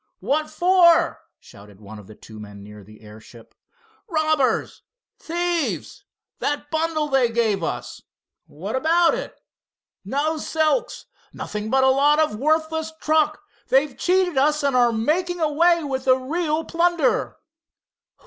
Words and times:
"What 0.19 0.49
for?" 0.49 1.19
shouted 1.39 1.79
one 1.79 1.99
of 1.99 2.07
the 2.07 2.15
two 2.15 2.39
men 2.39 2.63
near 2.63 2.83
the 2.83 3.01
airship. 3.01 3.53
"Robbers 4.07 4.81
thieves! 5.19 6.05
That 6.39 6.71
bundle 6.71 7.07
they 7.07 7.29
gave 7.29 7.61
us!" 7.63 8.01
"What 8.47 8.75
about 8.75 9.13
it?" 9.13 9.39
"No 10.03 10.37
silks 10.37 11.05
nothing 11.33 11.69
but 11.69 11.83
a 11.83 11.89
lot 11.91 12.17
of 12.17 12.35
worthless 12.39 12.91
truck. 12.99 13.43
They've 13.67 13.95
cheated 13.95 14.39
us 14.39 14.63
and 14.63 14.75
are 14.75 14.91
making 14.91 15.39
away 15.39 15.83
with 15.83 16.05
the 16.05 16.17
real 16.17 16.65
plunder." 16.65 17.37